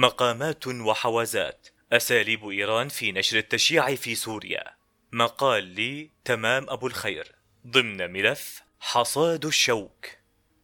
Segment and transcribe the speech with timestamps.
[0.00, 1.68] مقامات وحوازات.
[1.92, 4.64] أساليب إيران في نشر التشييع في سوريا.
[5.12, 7.32] مقال لي تمام أبو الخير.
[7.66, 10.06] ضمن ملف حصاد الشوك.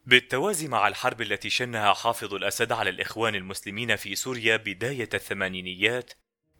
[0.07, 6.13] بالتوازي مع الحرب التي شنها حافظ الأسد على الإخوان المسلمين في سوريا بداية الثمانينيات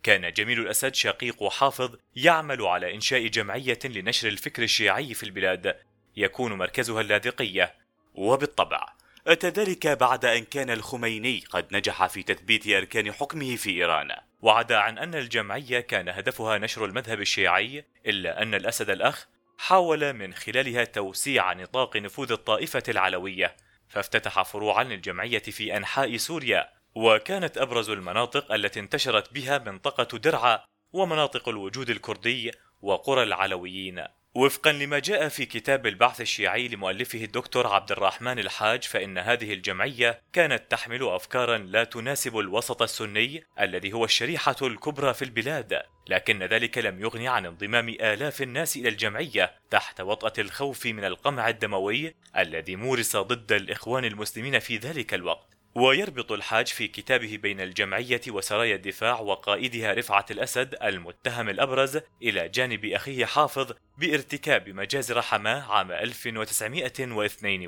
[0.03, 5.77] كان جميل الأسد شقيق حافظ يعمل على إنشاء جمعية لنشر الفكر الشيعي في البلاد
[6.17, 7.75] يكون مركزها اللاذقية.
[8.15, 8.96] وبالطبع
[9.27, 14.11] أتى ذلك بعد أن كان الخميني قد نجح في تثبيت أركان حكمه في إيران.
[14.43, 19.27] وعدا عن أن الجمعية كان هدفها نشر المذهب الشيعي إلا أن الأسد الأخ
[19.59, 23.57] حاول من خلالها توسيع نطاق نفوذ الطائفة العلوية
[23.89, 31.49] فافتتح فروعا للجمعية في أنحاء سوريا وكانت أبرز المناطق التي انتشرت بها منطقة درعا ومناطق
[31.49, 32.51] الوجود الكردي
[32.83, 34.05] وقرى العلويين.
[34.37, 40.23] وفقا لما جاء في كتاب البحث الشيعي لمؤلفه الدكتور عبد الرحمن الحاج فإن هذه الجمعية
[40.33, 46.79] كانت تحمل أفكارا لا تناسب الوسط السني الذي هو الشريحة الكبرى في البلاد لكن ذلك
[46.79, 52.77] لم يغني عن انضمام آلاف الناس إلى الجمعية تحت وطأة الخوف من القمع الدموي الذي
[52.77, 55.56] مورس ضد الإخوان المسلمين في ذلك الوقت.
[55.77, 62.85] ويربط الحاج في كتابه بين الجمعية وسرايا الدفاع وقائدها رفعة الأسد المتهم الأبرز إلى جانب
[62.85, 67.67] أخيه حافظ بارتكاب مجازر حماة عام 1982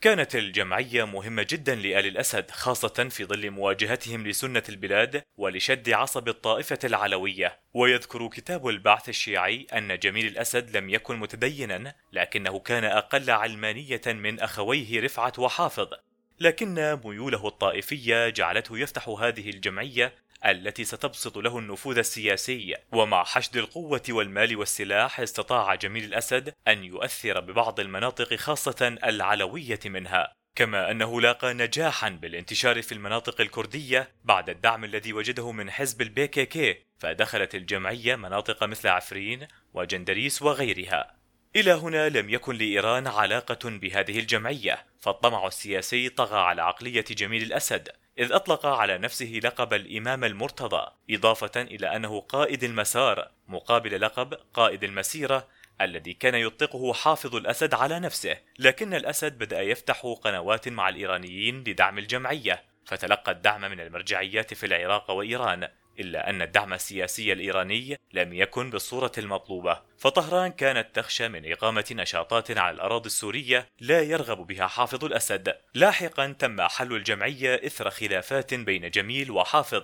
[0.00, 6.78] كانت الجمعية مهمة جدا لآل الأسد خاصة في ظل مواجهتهم لسنة البلاد ولشد عصب الطائفة
[6.84, 7.60] العلوية.
[7.74, 14.40] ويذكر كتاب البعث الشيعي أن جميل الأسد لم يكن متدينا لكنه كان أقل علمانية من
[14.40, 15.88] أخويه رفعة وحافظ.
[16.40, 20.14] لكن ميوله الطائفية جعلته يفتح هذه الجمعية
[20.46, 22.74] التي ستبسط له النفوذ السياسي.
[22.92, 30.32] ومع حشد القوة والمال والسلاح استطاع جميل الأسد أن يؤثر ببعض المناطق خاصة العلوية منها.
[30.56, 36.26] كما أنه لاقى نجاحا بالانتشار في المناطق الكردية بعد الدعم الذي وجده من حزب البي
[36.26, 41.16] كي كي فدخلت الجمعية مناطق مثل عفرين وجندريس وغيرها.
[41.56, 44.84] إلى هنا لم يكن لإيران علاقة بهذه الجمعية.
[45.06, 51.60] فالطمع السياسي طغى على عقلية جميل الأسد إذ أطلق على نفسه لقب الإمام المرتضى إضافة
[51.62, 55.48] إلى أنه قائد المسار مقابل لقب قائد المسيرة
[55.80, 61.98] الذي كان يطلقه حافظ الأسد على نفسه لكن الأسد بدأ يفتح قنوات مع الإيرانيين لدعم
[61.98, 65.68] الجمعية فتلقى الدعم من المرجعيات في العراق وإيران
[66.00, 69.82] إلا أن الدعم السياسي الإيراني لم يكن بالصورة المطلوبة.
[69.98, 75.54] فطهران كانت تخشى من إقامة نشاطات على الأراضي السورية لا يرغب بها حافظ الأسد.
[75.74, 79.82] لاحقا تم حل الجمعية إثر خلافات بين جميل وحافظ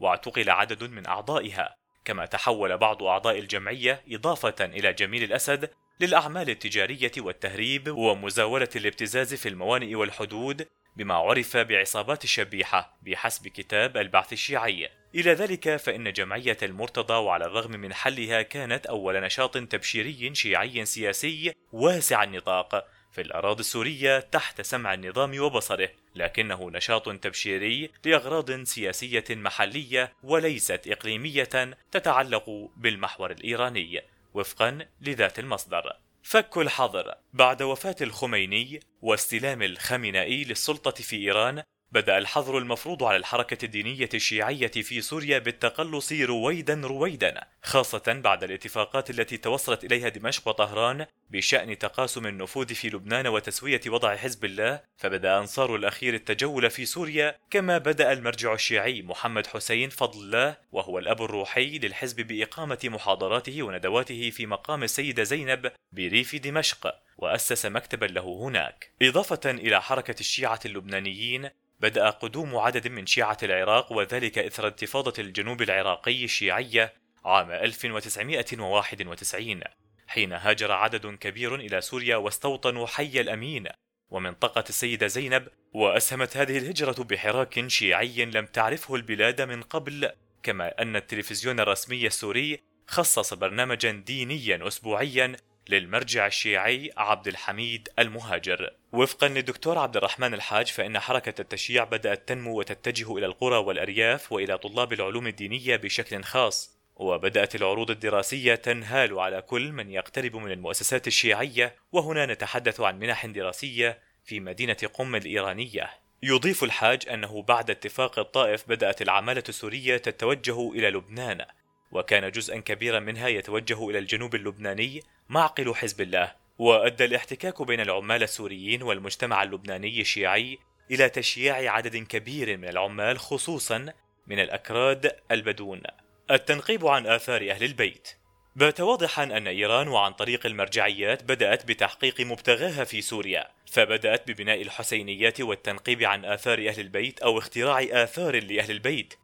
[0.00, 1.76] واعتقل عدد من أعضائها.
[2.04, 5.70] كما تحول بعض أعضاء الجمعية إضافة إلى جميل الأسد
[6.00, 14.32] للأعمال التجارية والتهريب ومزاولة الابتزاز في الموانئ والحدود بما عرف بعصابات الشبيحة بحسب كتاب البعث
[14.32, 14.88] الشيعي.
[15.14, 21.52] إلى ذلك فإن جمعية المرتضى وعلى الرغم من حلها كانت أول نشاط تبشيري شيعي سياسي
[21.72, 30.12] واسع النطاق في الأراضي السورية تحت سمع النظام وبصره لكنه نشاط تبشيري لأغراض سياسية محلية
[30.22, 34.02] وليست إقليمية تتعلق بالمحور الإيراني
[34.34, 35.96] وفقا لذات المصدر.
[36.22, 41.62] فك الحظر بعد وفاة الخميني واستلام الخمينائي للسلطة في إيران
[41.94, 49.10] بدأ الحظر المفروض على الحركة الدينية الشيعية في سوريا بالتقلص رويدا رويدا خاصة بعد الاتفاقات
[49.10, 55.38] التي توصلت إليها دمشق وطهران بشأن تقاسم النفوذ في لبنان وتسوية وضع حزب الله فبدأ
[55.38, 61.22] أنصار الأخير التجول في سوريا كما بدأ المرجع الشيعي محمد حسين فضل الله وهو الأب
[61.22, 68.90] الروحي للحزب بإقامة محاضراته وندواته في مقام السيدة زينب بريف دمشق وأسس مكتبا له هناك.
[69.02, 71.50] إضافة إلى حركة الشيعة اللبنانيين
[71.84, 76.94] بدأ قدوم عدد من شيعة العراق وذلك إثر انتفاضة الجنوب العراقي الشيعية
[77.24, 79.60] عام 1991
[80.06, 83.66] حين هاجر عدد كبير إلى سوريا واستوطنوا حي الأمين
[84.10, 90.10] ومنطقة السيدة زينب وأسهمت هذه الهجرة بحراك شيعي لم تعرفه البلاد من قبل
[90.42, 95.36] كما أن التلفزيون الرسمي السوري خصص برنامجا دينيا أسبوعيا
[95.68, 98.70] للمرجع الشيعي عبد الحميد المهاجر.
[98.92, 104.58] وفقا للدكتور عبد الرحمن الحاج فإن حركة التشييع بدأت تنمو وتتجه إلى القرى والأرياف وإلى
[104.58, 106.74] طلاب العلوم الدينية بشكل خاص.
[106.96, 111.76] وبدأت العروض الدراسية تنهال على كل من يقترب من المؤسسات الشيعية.
[111.92, 115.90] وهنا نتحدث عن منح دراسية في مدينة قم الإيرانية.
[116.22, 121.44] يضيف الحاج أنه بعد اتفاق الطائف بدأت العمالة السورية تتوجه إلى لبنان.
[121.94, 128.22] وكان جزءا كبيرا منها يتوجه إلى الجنوب اللبناني معقل حزب الله وأدى الاحتكاك بين العمال
[128.22, 130.58] السوريين والمجتمع اللبناني الشيعي
[130.90, 133.92] إلى تشييع عدد كبير من العمال خصوصا
[134.26, 135.82] من الأكراد البدون.
[136.30, 138.08] التنقيب عن آثار أهل البيت.
[138.56, 145.40] بات واضحا أن إيران وعن طريق المرجعيات بدأت بتحقيق مبتغاها في سوريا فبدأت ببناء الحسينيات
[145.40, 149.14] والتنقيب عن آثار أهل البيت أو اختراع آثار لأهل البيت.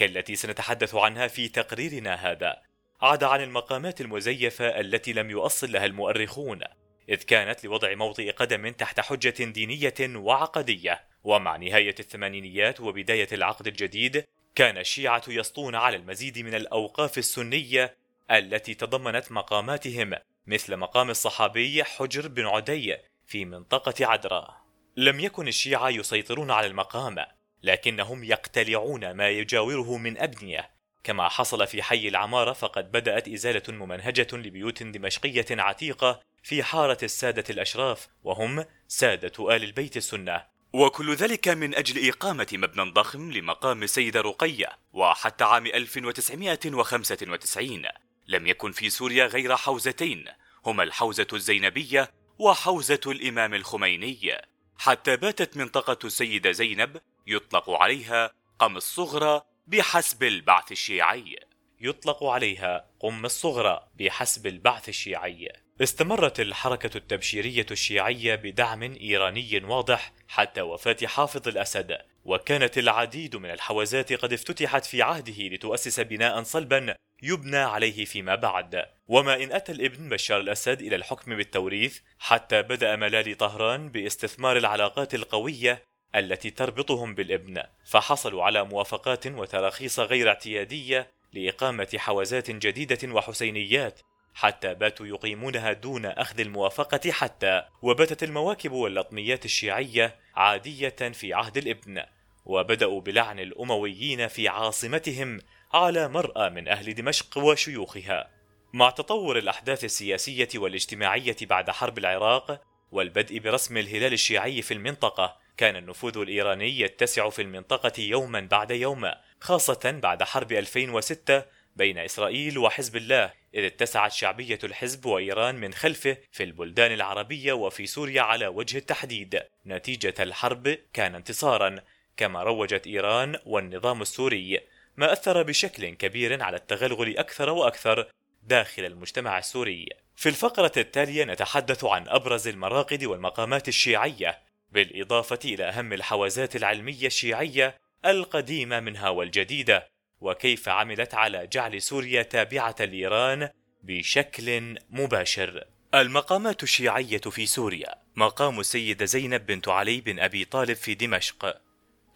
[0.00, 2.62] كالتي سنتحدث عنها في تقريرنا هذا.
[3.00, 6.60] عدا عن المقامات المزيفة التي لم يؤصل لها المؤرخون
[7.08, 11.04] إذ كانت لوضع موطئ قدم تحت حجة دينية وعقدية.
[11.24, 14.24] ومع نهاية الثمانينيات وبداية العقد الجديد
[14.54, 17.96] كان الشيعة يسطون على المزيد من الأوقاف السنية
[18.30, 20.14] التي تضمنت مقاماتهم
[20.46, 24.56] مثل مقام الصحابي حجر بن عدي في منطقة عدرا.
[24.96, 27.16] لم يكن الشيعة يسيطرون على المقام
[27.62, 30.70] لكنهم يقتلعون ما يجاوره من أبنية.
[31.04, 37.44] كما حصل في حي العمارة فقد بدأت إزالة ممنهجة لبيوت دمشقية عتيقة في حارة السادة
[37.50, 40.42] الأشراف وهم سادة آل البيت السنة.
[40.72, 47.82] وكل ذلك من أجل إقامة مبنى ضخم لمقام السيدة رقية وحتى عام 1995
[48.28, 50.24] لم يكن في سوريا غير حوزتين
[50.66, 54.36] هما الحوزة الزينبية وحوزة الإمام الخميني.
[54.78, 61.36] حتى باتت منطقة السيدة زينب يطلق عليها قم الصغرى بحسب البعث الشيعي.
[61.80, 65.48] يطلق عليها قم الصغرى بحسب البعث الشيعي.
[65.82, 74.12] استمرت الحركة التبشيرية الشيعية بدعم إيراني واضح حتى وفاة حافظ الأسد وكانت العديد من الحوزات
[74.12, 78.84] قد افتتحت في عهده لتؤسس بناء صلبا يبنى عليه فيما بعد.
[79.08, 85.14] وما إن أتى الابن بشار الأسد إلى الحكم بالتوريث حتى بدأ ملالي طهران باستثمار العلاقات
[85.14, 94.00] القوية التي تربطهم بالابن فحصلوا على موافقات وتراخيص غير اعتيادية لإقامة حوزات جديدة وحسينيات
[94.34, 102.02] حتى باتوا يقيمونها دون أخذ الموافقة حتى وباتت المواكب واللطميات الشيعية عادية في عهد الابن
[102.44, 105.40] وبدأوا بلعن الأمويين في عاصمتهم
[105.72, 108.30] على مرأى من أهل دمشق وشيوخها.
[108.72, 115.76] مع تطور الأحداث السياسية والاجتماعية بعد حرب العراق والبدء برسم الهلال الشيعي في المنطقة كان
[115.76, 119.10] النفوذ الإيراني يتسع في المنطقة يوما بعد يوم
[119.40, 121.44] خاصة بعد حرب 2006
[121.76, 127.86] بين إسرائيل وحزب الله إذ اتسعت شعبية الحزب وإيران من خلفه في البلدان العربية وفي
[127.86, 129.42] سوريا على وجه التحديد.
[129.66, 131.80] نتيجة الحرب كان انتصارا
[132.16, 134.60] كما روجت إيران والنظام السوري
[134.96, 138.10] ما أثر بشكل كبير على التغلغل أكثر وأكثر
[138.42, 139.86] داخل المجتمع السوري.
[140.16, 147.76] في الفقرة التالية نتحدث عن أبرز المراقد والمقامات الشيعية بالإضافة إلى أهم الحوازات العلمية الشيعية
[148.04, 149.88] القديمة منها والجديدة
[150.20, 153.48] وكيف عملت على جعل سوريا تابعة لإيران
[153.82, 155.64] بشكل مباشر.
[155.94, 161.60] المقامات الشيعية في سوريا مقام السيدة زينب بنت علي بن أبي طالب في دمشق.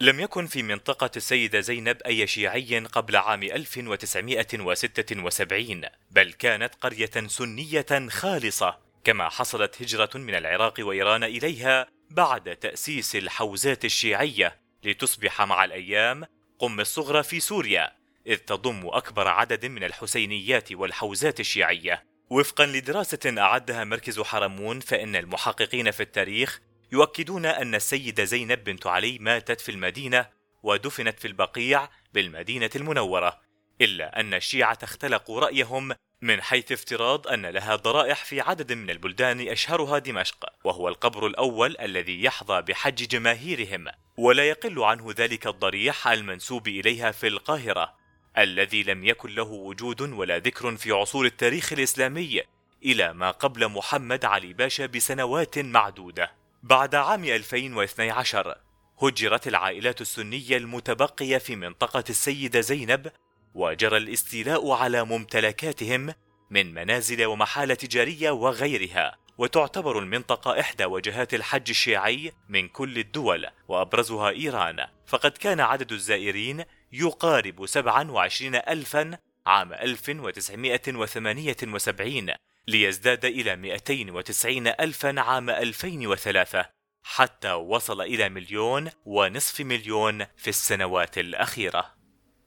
[0.01, 8.09] لم يكن في منطقة السيدة زينب أي شيعي قبل عام 1976 بل كانت قرية سنية
[8.09, 16.25] خالصة كما حصلت هجرة من العراق وإيران إليها بعد تأسيس الحوزات الشيعية لتصبح مع الأيام
[16.59, 17.93] قم الصغرى في سوريا
[18.27, 22.07] إذ تضم أكبر عدد من الحسينيات والحوزات الشيعية.
[22.31, 26.61] وفقا لدراسة أعدها مركز حرمون فإن المحققين في التاريخ
[26.93, 30.27] يؤكدون أن السيدة زينب بنت علي ماتت في المدينة
[30.63, 33.41] ودفنت في البقيع بالمدينة المنورة
[33.81, 35.95] إلا أن الشيعة اختلقوا رأيهم
[36.25, 41.77] من حيث افتراض أن لها ضرائح في عدد من البلدان أشهرها دمشق وهو القبر الأول
[41.81, 47.95] الذي يحظى بحج جماهيرهم ولا يقل عنه ذلك الضريح المنسوب إليها في القاهرة
[48.39, 52.43] الذي لم يكن له وجود ولا ذكر في عصور التاريخ الإسلامي
[52.85, 56.33] إلى ما قبل محمد علي باشا بسنوات معدودة.
[56.63, 58.55] بعد عام 2012
[59.03, 63.13] هجرت العائلات السنية المتبقية في منطقة السيدة زينب
[63.55, 66.15] وجرى الاستيلاء على ممتلكاتهم
[66.51, 74.31] من منازل ومحال تجارية وغيرها وتعتبر المنطقة إحدى وجهات الحج الشيعي من كل الدول وأبرزها
[74.31, 74.87] إيران.
[75.07, 82.31] فقد كان عدد الزائرين يقارب 27 ألفا عام 1978
[82.69, 86.67] ليزداد إلى 290 ألفا عام 2003
[87.03, 92.04] حتى وصل إلى مليون ونصف مليون في السنوات الأخيرة.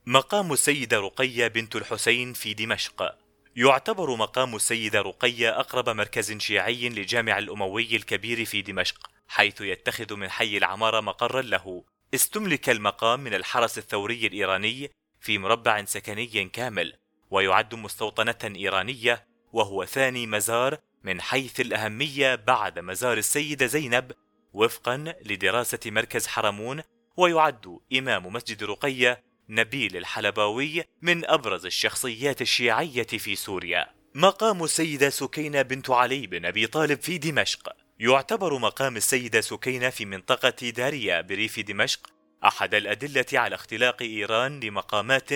[0.09, 3.17] مقام السيدة رقية بنت الحسين في دمشق.
[3.55, 10.29] يعتبر مقام السيدة رقية أقرب مركز شيعي لجامع الأموي الكبير في دمشق حيث يتخذ من
[10.29, 11.83] حي العمارة مقرا له.
[12.13, 16.93] استملك المقام من الحرس الثوري الإيراني في مربع سكني كامل
[17.31, 24.11] ويعد مستوطنة إيرانية وهو ثاني مزار من حيث الأهمية بعد مزار السيدة زينب
[24.53, 26.81] وفقا لدراسة مركز حرمون
[27.17, 33.87] ويعد إمام مسجد رقية نبيل الحلباوي من أبرز الشخصيات الشيعية في سوريا.
[34.15, 37.75] مقام السيدة سكينة بنت علي بن أبي طالب في دمشق.
[37.99, 42.09] يعتبر مقام السيدة سكينة في منطقة داريا بريف دمشق
[42.45, 45.33] أحد الأدلة على اختلاق إيران لمقامات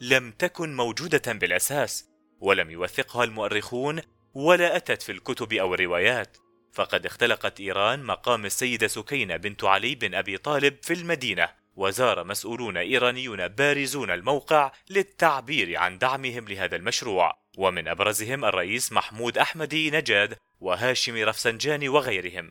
[0.00, 2.08] لم تكن موجودة بالأساس
[2.40, 4.00] ولم يوثقها المؤرخون
[4.34, 6.36] ولا أتت في الكتب أو الروايات.
[6.72, 11.59] فقد اختلقت إيران مقام السيدة سكينة بنت علي بن أبي طالب في المدينة.
[11.76, 17.40] وزار مسؤولون إيرانيون بارزون الموقع للتعبير عن دعمهم لهذا المشروع.
[17.58, 22.48] ومن أبرزهم الرئيس محمود أحمدي نجاد وهاشم رفسنجاني وغيرهم.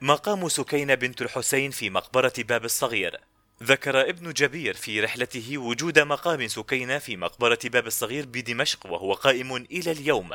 [0.00, 3.20] مقام سكينة بنت الحسين في مقبرة باب الصغير.
[3.62, 9.56] ذكر ابن جبير في رحلته وجود مقام سكينة في مقبرة باب الصغير بدمشق وهو قائم
[9.56, 10.30] إلى اليوم.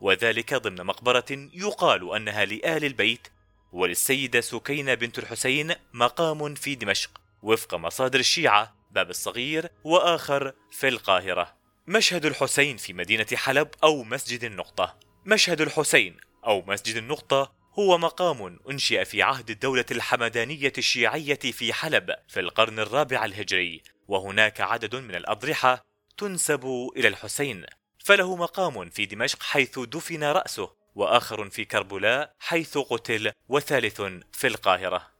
[0.00, 3.28] وذلك ضمن مقبرة يقال أنها لآل البيت.
[3.72, 7.23] وللسيدة سكينة بنت الحسين مقام في دمشق.
[7.44, 11.56] وفق مصادر الشيعة باب الصغير وآخر في القاهرة.
[11.86, 14.98] مشهد الحسين في مدينة حلب أو مسجد النقطة.
[15.26, 22.14] مشهد الحسين أو مسجد النقطة هو مقام أنشئ في عهد الدولة الحمدانية الشيعية في حلب
[22.28, 25.82] في القرن الرابع الهجري وهناك عدد من الأضرحة
[26.18, 27.66] تنسب إلى الحسين.
[28.04, 34.00] فله مقام في دمشق حيث دفن رأسه وآخر في كربلاء حيث قتل وثالث
[34.32, 35.13] في القاهرة.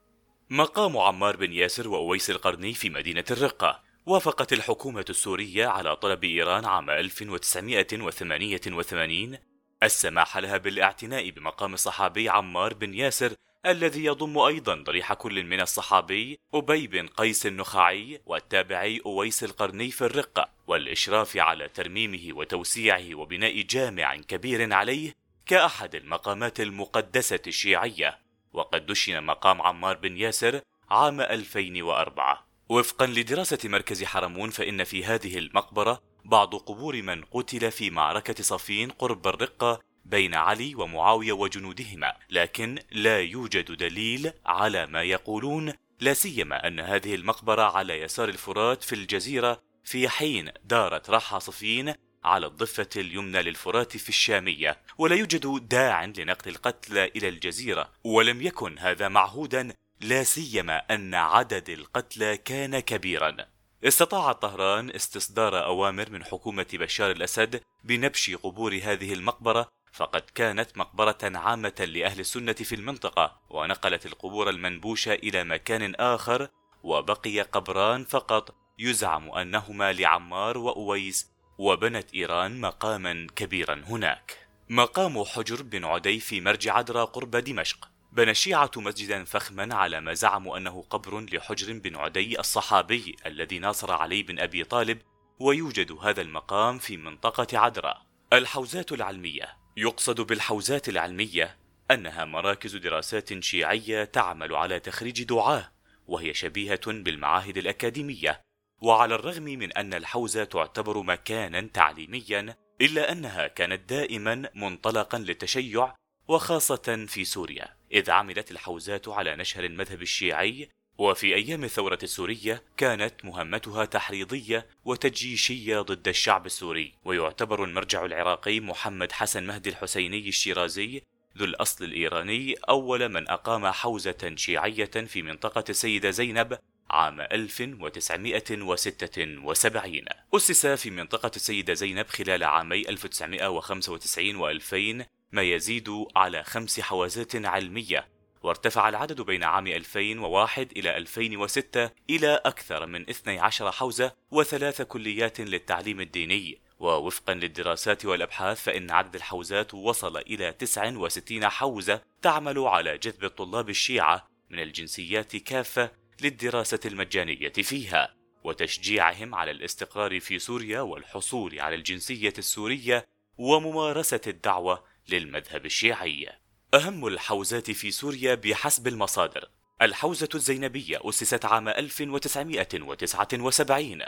[0.51, 3.81] مقام عمار بن ياسر وأويس القرني في مدينة الرقة.
[4.07, 9.39] وافقت الحكومة السورية على طلب إيران عام 1988
[9.83, 13.33] السماح لها بالاعتناء بمقام الصحابي عمار بن ياسر
[13.67, 20.05] الذي يضم أيضا ضريح كل من الصحابي أبي بن قيس النخعي والتابعي أويس القرني في
[20.05, 25.13] الرقة والإشراف على ترميمه وتوسيعه وبناء جامع كبير عليه
[25.47, 28.24] كأحد المقامات المقدسة الشيعية.
[28.55, 35.39] وقد دشن مقام عمار بن ياسر عام 2004 وفقا لدراسة مركز حرمون فإن في هذه
[35.39, 42.79] المقبرة بعض قبور من قتل في معركة صفين قرب الرقة بين علي ومعاوية وجنودهما لكن
[42.91, 48.95] لا يوجد دليل على ما يقولون لا سيما أن هذه المقبرة على يسار الفرات في
[48.95, 56.05] الجزيرة في حين دارت رحى صفين على الضفة اليمنى للفرات في الشامية ولا يوجد داع
[56.05, 63.37] لنقل القتلى إلى الجزيرة ولم يكن هذا معهودا لا سيما أن عدد القتلى كان كبيرا.
[63.85, 71.19] استطاع طهران استصدار أوامر من حكومة بشار الأسد بنبش قبور هذه المقبرة فقد كانت مقبرة
[71.23, 76.49] عامة لأهل السنة في المنطقة ونقلت القبور المنبوشة إلى مكان آخر
[76.83, 84.49] وبقي قبران فقط يزعم أنهما لعمار وأويس وبنت إيران مقاما كبيرا هناك.
[84.69, 87.89] مقام حجر بن عدي في مرج عدرا قرب دمشق.
[88.13, 93.93] بنى الشيعة مسجدا فخما على ما زعموا أنه قبر لحجر بن عدي الصحابي الذي ناصر
[93.93, 94.99] علي بن أبي طالب
[95.41, 98.03] ويوجد هذا المقام في منطقة عدرا.
[98.33, 99.57] الحوزات العلمية.
[99.77, 101.59] يقصد بالحوزات العلمية
[101.91, 105.73] أنها مراكز دراسات شيعية تعمل على تخريج دعاة
[106.07, 108.41] وهي شبيهة بالمعاهد الأكاديمية.
[108.85, 115.95] وعلى الرغم من أن الحوزة تعتبر مكانا تعليميا إلا أنها كانت دائما منطلقا للتشيع
[116.29, 123.25] وخاصة في سوريا إذ عملت الحوزات على نشر المذهب الشيعي وفي أيام الثورة السورية كانت
[123.25, 131.03] مهمتها تحريضية وتجيشية ضد الشعب السوري ويعتبر المرجع العراقي محمد حسن مهدي الحسيني الشيرازي
[131.39, 136.59] ذو الأصل الإيراني أول من أقام حوزة شيعية في منطقة السيدة زينب
[136.91, 146.45] عام 1976 أسس في منطقة السيدة زينب خلال عامي 1995 و 2000 ما يزيد على
[146.45, 148.09] خمس حوازات علمية
[148.43, 156.01] وارتفع العدد بين عام 2001 إلى 2006 إلى أكثر من 12 حوزة وثلاث كليات للتعليم
[156.01, 156.65] الديني.
[156.79, 164.29] ووفقا للدراسات والأبحاث فإن عدد الحوزات وصل إلى 69 حوزة تعمل على جذب الطلاب الشيعة
[164.51, 173.05] من الجنسيات كافة للدراسة المجانية فيها وتشجيعهم على الاستقرار في سوريا والحصول على الجنسية السورية
[173.39, 176.29] وممارسة الدعوة للمذهب الشيعي.
[176.75, 179.51] أهم الحوزات في سوريا بحسب المصادر
[179.83, 184.03] الحوزة الزينبية أسست عام 1979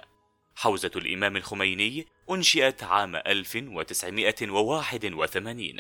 [0.57, 5.77] حوزة الإمام الخميني أنشئت عام 1981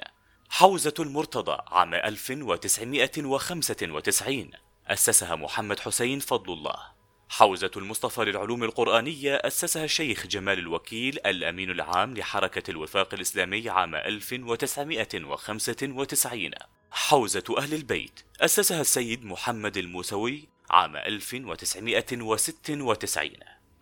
[0.48, 4.50] حوزة المرتضى عام 1995
[4.88, 6.96] أسسها محمد حسين فضل الله.
[7.28, 16.50] حوزة المصطفى للعلوم القرآنية أسسها الشيخ جمال الوكيل الأمين العام لحركة الوفاق الإسلامي عام 1995
[16.90, 23.30] حوزة أهل البيت أسسها السيد محمد الموسوي عام 1996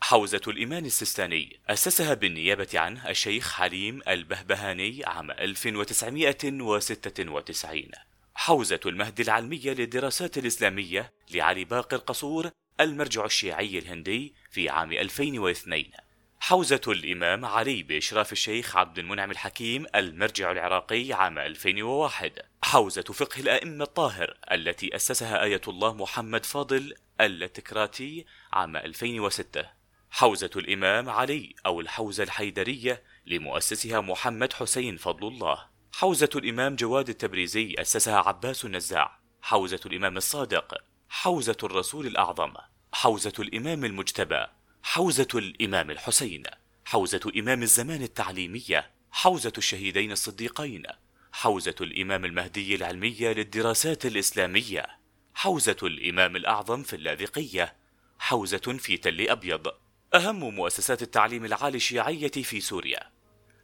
[0.00, 7.82] حوزة الإيمان السيستاني أسسها بالنيابة عنه الشيخ حليم البهبهاني عام 1996
[8.44, 15.84] حوزة المهد العلمية للدراسات الإسلامية لعلي باقر قصور المرجع الشيعي الهندي في عام 2002
[16.40, 22.32] حوزة الإمام علي بإشراف الشيخ عبد المنعم الحكيم المرجع العراقي عام 2001
[22.62, 29.66] حوزة فقه الأئمة الطاهر التي أسسها آية الله محمد فاضل التكراتي عام 2006
[30.10, 35.73] حوزة الإمام علي أو الحوزة الحيدرية لمؤسسها محمد حسين فضل الله.
[35.96, 39.18] حوزة الإمام جواد التبريزي أسسها عباس النزاع.
[39.42, 40.74] حوزة الإمام الصادق
[41.08, 42.52] حوزة الرسول الأعظم
[42.92, 44.46] حوزة الإمام المجتبى
[44.82, 46.42] حوزة الإمام الحسين
[46.84, 50.82] حوزة إمام الزمان التعليمية حوزة الشهيدين الصديقين
[51.32, 54.86] حوزة الإمام المهدي العلمية للدراسات الإسلامية
[55.34, 57.76] حوزة الإمام الأعظم في اللاذقية
[58.18, 59.72] حوزة في تل أبيض.
[60.14, 63.14] أهم مؤسسات التعليم العالي الشيعية في سوريا.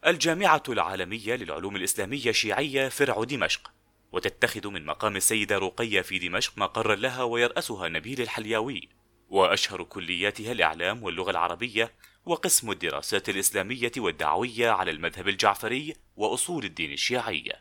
[0.07, 3.73] الجامعة العالمية للعلوم الإسلامية الشيعية فرع دمشق
[4.13, 8.89] وتتخذ من مقام السيدة رقية في دمشق مقرا لها ويرأسها نبيل الحلياوي
[9.29, 11.95] وأشهر كلياتها الإعلام واللغة العربية
[12.27, 17.53] وقسم الدراسات الإسلامية والدعوية على المذهب الجعفري وأصول الدين الشيعي.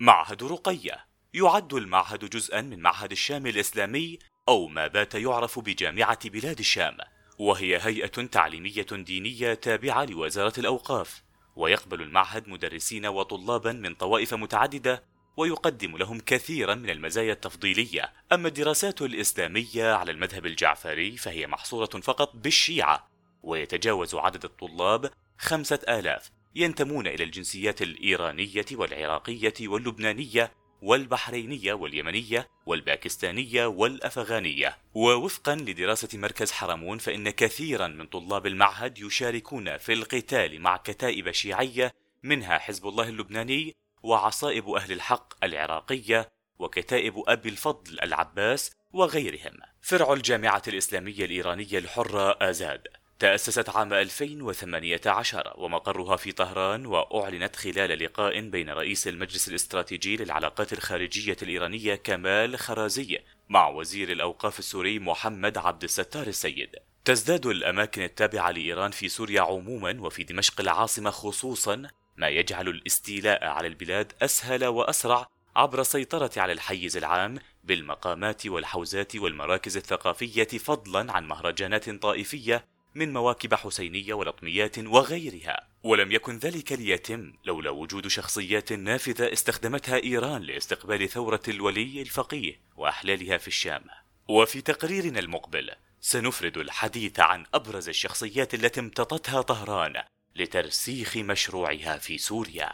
[0.00, 6.58] معهد رقية يعد المعهد جزءا من معهد الشام الإسلامي أو ما بات يعرف بجامعة بلاد
[6.58, 6.96] الشام
[7.38, 11.23] وهي هيئة تعليمية دينية تابعة لوزارة الأوقاف.
[11.56, 15.02] ويقبل المعهد مدرسين وطلابا من طوائف متعددة
[15.36, 18.12] ويقدم لهم كثيرا من المزايا التفضيلية.
[18.32, 23.08] أما الدراسات الإسلامية على المذهب الجعفري فهي محصورة فقط بالشيعة
[23.42, 26.30] ويتجاوز عدد الطلاب خمسة آلاف.
[26.54, 30.52] ينتمون إلى الجنسيات الإيرانية والعراقية واللبنانية
[30.84, 34.78] والبحرينية واليمنية والباكستانية والأفغانية.
[34.94, 41.94] ووفقا لدراسة مركز حرمون فإن كثيرا من طلاب المعهد يشاركون في القتال مع كتائب شيعية
[42.22, 49.56] منها حزب الله اللبناني وعصائب أهل الحق العراقية وكتائب أبي الفضل العباس وغيرهم.
[49.82, 52.88] فرع الجامعة الإسلامية الإيرانية الحرة آزاد.
[53.24, 61.36] تأسست عام 2018 ومقرها في طهران وأعلنت خلال لقاء بين رئيس المجلس الاستراتيجي للعلاقات الخارجية
[61.42, 66.76] الإيرانية كمال خرازي مع وزير الأوقاف السوري محمد عبد الستار السيد.
[67.04, 71.82] تزداد الأماكن التابعة لإيران في سوريا عموما وفي دمشق العاصمة خصوصا
[72.16, 79.76] ما يجعل الاستيلاء على البلاد أسهل وأسرع عبر السيطرة على الحيز العام بالمقامات والحوزات والمراكز
[79.76, 85.68] الثقافية فضلا عن مهرجانات طائفية من مواكب حسينية ولطميات وغيرها.
[85.82, 93.38] ولم يكن ذلك ليتم لولا وجود شخصيات نافذة استخدمتها إيران لاستقبال ثورة الولي الفقيه وأحلالها
[93.38, 93.84] في الشام.
[94.28, 100.02] وفي تقريرنا المقبل سنفرد الحديث عن أبرز الشخصيات التي امتطتها طهران
[100.36, 102.72] لترسيخ مشروعها في سوريا.